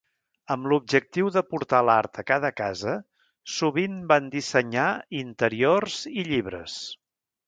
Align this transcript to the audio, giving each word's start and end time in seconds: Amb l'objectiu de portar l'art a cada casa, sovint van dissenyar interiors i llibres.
Amb 0.53 0.67
l'objectiu 0.69 1.27
de 1.33 1.41
portar 1.49 1.81
l'art 1.89 2.17
a 2.21 2.23
cada 2.31 2.51
casa, 2.61 2.93
sovint 3.59 3.99
van 4.13 4.31
dissenyar 4.37 4.87
interiors 5.21 5.99
i 6.13 6.25
llibres. 6.33 6.79